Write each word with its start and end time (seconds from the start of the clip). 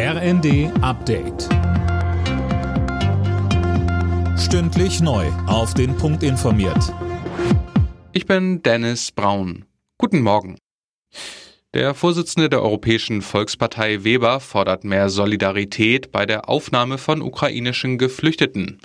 RND 0.00 0.70
Update. 0.80 1.48
Stündlich 4.38 5.00
neu. 5.00 5.26
Auf 5.48 5.74
den 5.74 5.96
Punkt 5.96 6.22
informiert. 6.22 6.94
Ich 8.12 8.24
bin 8.24 8.62
Dennis 8.62 9.10
Braun. 9.10 9.64
Guten 9.98 10.20
Morgen. 10.20 10.56
Der 11.74 11.94
Vorsitzende 11.94 12.48
der 12.48 12.62
Europäischen 12.62 13.22
Volkspartei 13.22 14.04
Weber 14.04 14.38
fordert 14.38 14.84
mehr 14.84 15.10
Solidarität 15.10 16.12
bei 16.12 16.26
der 16.26 16.48
Aufnahme 16.48 16.98
von 16.98 17.20
ukrainischen 17.20 17.98
Geflüchteten. 17.98 18.78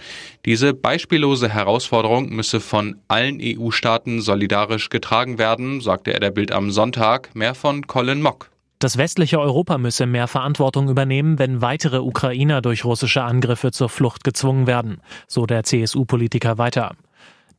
Diese 0.45 0.73
beispiellose 0.73 1.47
Herausforderung 1.47 2.29
müsse 2.29 2.59
von 2.59 2.99
allen 3.07 3.37
EU-Staaten 3.39 4.19
solidarisch 4.19 4.89
getragen 4.89 5.37
werden, 5.37 5.79
sagte 5.79 6.11
er 6.11 6.19
der 6.19 6.31
Bild 6.31 6.51
am 6.51 6.71
Sonntag, 6.71 7.35
mehr 7.35 7.53
von 7.53 7.85
Colin 7.85 8.23
Mock. 8.23 8.49
Das 8.83 8.97
westliche 8.97 9.39
Europa 9.39 9.77
müsse 9.77 10.05
mehr 10.05 10.27
Verantwortung 10.27 10.89
übernehmen, 10.89 11.39
wenn 11.39 11.61
weitere 11.61 11.99
Ukrainer 11.99 12.61
durch 12.61 12.83
russische 12.83 13.23
Angriffe 13.23 13.71
zur 13.71 13.87
Flucht 13.87 14.25
gezwungen 14.25 14.67
werden, 14.67 14.97
so 15.25 15.45
der 15.45 15.63
CSU-Politiker 15.63 16.57
weiter. 16.57 16.91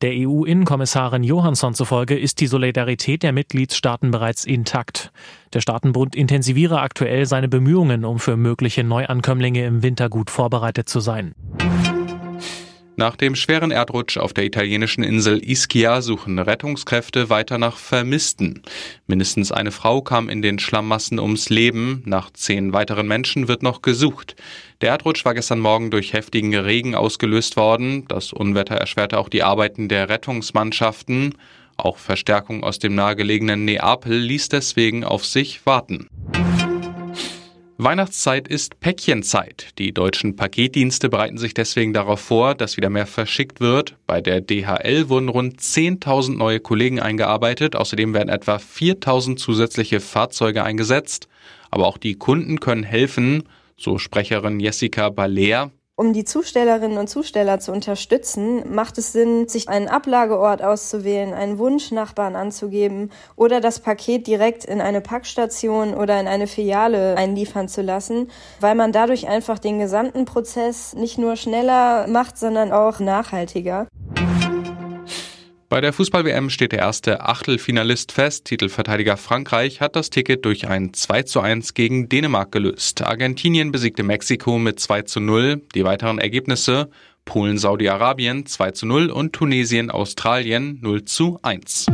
Der 0.03 0.11
EU-Innenkommissarin 0.11 1.23
Johansson 1.23 1.73
zufolge 1.73 2.15
ist 2.15 2.41
die 2.41 2.45
Solidarität 2.45 3.23
der 3.23 3.31
Mitgliedstaaten 3.31 4.11
bereits 4.11 4.45
intakt. 4.45 5.11
Der 5.53 5.61
Staatenbund 5.61 6.15
intensiviere 6.15 6.81
aktuell 6.81 7.25
seine 7.25 7.47
Bemühungen, 7.47 8.05
um 8.05 8.19
für 8.19 8.37
mögliche 8.37 8.83
Neuankömmlinge 8.83 9.65
im 9.65 9.81
Winter 9.81 10.09
gut 10.09 10.29
vorbereitet 10.29 10.89
zu 10.89 10.99
sein. 10.99 11.33
Nach 12.97 13.17
dem 13.17 13.35
schweren 13.35 13.71
Erdrutsch 13.71 14.17
auf 14.17 14.33
der 14.33 14.45
italienischen 14.45 15.03
Insel 15.03 15.41
Ischia 15.43 16.01
suchen 16.01 16.39
Rettungskräfte 16.39 17.29
weiter 17.29 17.57
nach 17.57 17.75
Vermissten. 17.75 18.63
Mindestens 19.05 19.51
eine 19.51 19.71
Frau 19.71 20.01
kam 20.01 20.29
in 20.29 20.41
den 20.41 20.59
Schlammmassen 20.59 21.19
ums 21.19 21.49
Leben. 21.49 22.03
Nach 22.05 22.31
zehn 22.31 22.71
weiteren 22.71 23.05
Menschen 23.05 23.49
wird 23.49 23.63
noch 23.63 23.81
gesucht. 23.81 24.37
Der 24.79 24.91
Erdrutsch 24.91 25.25
war 25.25 25.33
gestern 25.33 25.59
Morgen 25.59 25.91
durch 25.91 26.13
heftigen 26.13 26.55
Regen 26.55 26.95
ausgelöst 26.95 27.57
worden. 27.57 28.05
Das 28.07 28.31
Unwetter 28.31 28.75
erschwerte 28.75 29.19
auch 29.19 29.27
die 29.27 29.43
Arbeiten 29.43 29.89
der 29.89 30.07
Rettungsmannschaften. 30.07 31.33
Auch 31.75 31.97
Verstärkung 31.97 32.63
aus 32.63 32.79
dem 32.79 32.95
nahegelegenen 32.95 33.65
Neapel 33.65 34.15
ließ 34.15 34.47
deswegen 34.47 35.03
auf 35.03 35.25
sich 35.25 35.65
warten. 35.65 36.07
Weihnachtszeit 37.77 38.47
ist 38.47 38.79
Päckchenzeit. 38.79 39.77
Die 39.79 39.93
deutschen 39.93 40.37
Paketdienste 40.37 41.09
bereiten 41.09 41.37
sich 41.37 41.53
deswegen 41.53 41.91
darauf 41.91 42.21
vor, 42.21 42.55
dass 42.55 42.77
wieder 42.77 42.89
mehr 42.89 43.05
verschickt 43.05 43.59
wird. 43.59 43.97
Bei 44.07 44.21
der 44.21 44.39
DHL 44.39 45.09
wurden 45.09 45.27
rund 45.27 45.59
10.000 45.59 46.37
neue 46.37 46.61
Kollegen 46.61 47.01
eingearbeitet. 47.01 47.75
Außerdem 47.75 48.13
werden 48.13 48.29
etwa 48.29 48.55
4.000 48.55 49.35
zusätzliche 49.35 49.99
Fahrzeuge 49.99 50.63
eingesetzt. 50.63 51.27
Aber 51.69 51.87
auch 51.87 51.97
die 51.97 52.15
Kunden 52.15 52.61
können 52.61 52.83
helfen, 52.83 53.43
so 53.75 53.97
Sprecherin 53.97 54.61
Jessica 54.61 55.09
Baller. 55.09 55.71
Um 55.97 56.11
die 56.11 56.25
Zustellerinnen 56.25 56.97
und 56.97 57.07
Zusteller 57.07 57.61
zu 57.61 57.71
unterstützen, 57.71 58.73
macht 58.75 58.97
es 58.97 59.13
Sinn, 59.13 59.47
sich 59.47 59.69
einen 59.69 59.87
Ablageort 59.87 60.61
auszuwählen, 60.61 61.33
einen 61.33 61.57
Wunschnachbarn 61.57 62.35
anzugeben 62.35 63.11
oder 63.37 63.61
das 63.61 63.79
Paket 63.79 64.27
direkt 64.27 64.65
in 64.65 64.81
eine 64.81 64.99
Packstation 64.99 65.93
oder 65.93 66.19
in 66.19 66.27
eine 66.27 66.47
Filiale 66.47 67.15
einliefern 67.15 67.69
zu 67.69 67.81
lassen, 67.81 68.29
weil 68.59 68.75
man 68.75 68.91
dadurch 68.91 69.29
einfach 69.29 69.57
den 69.57 69.79
gesamten 69.79 70.25
Prozess 70.25 70.93
nicht 70.95 71.17
nur 71.17 71.37
schneller 71.37 72.07
macht, 72.07 72.37
sondern 72.37 72.73
auch 72.73 72.99
nachhaltiger. 72.99 73.87
Bei 75.67 75.81
der 75.81 75.93
Fußball-WM 75.93 76.51
steht 76.51 76.73
der 76.73 76.79
erste 76.79 77.21
Achtelfinalist 77.21 78.11
fest. 78.11 78.45
Titelverteidiger 78.45 79.17
Frankreich 79.17 79.81
hat 79.81 79.95
das 79.95 80.11
Ticket 80.11 80.45
durch 80.45 80.67
ein 80.67 80.93
2 80.93 81.23
zu 81.23 81.39
1 81.39 81.73
gegen 81.73 82.07
Dänemark 82.07 82.51
gelöst. 82.51 83.01
Argentinien 83.01 83.71
besiegte 83.71 84.03
Mexiko 84.03 84.59
mit 84.59 84.79
2 84.79 85.01
zu 85.01 85.19
0. 85.19 85.63
Die 85.73 85.83
weiteren 85.83 86.19
Ergebnisse 86.19 86.89
Polen, 87.25 87.57
Saudi-Arabien 87.57 88.45
2 88.45 88.71
zu 88.71 88.85
0 88.85 89.09
und 89.09 89.33
Tunesien, 89.33 89.89
Australien 89.89 90.77
0 90.81 91.05
zu 91.05 91.39
1. 91.41 91.87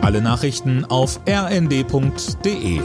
Alle 0.00 0.22
Nachrichten 0.22 0.86
auf 0.86 1.20
rnd.de 1.28 2.80